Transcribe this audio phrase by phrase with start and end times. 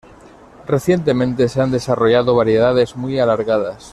[0.65, 3.89] Recientemente se han desarrollado variedades muy alargadas.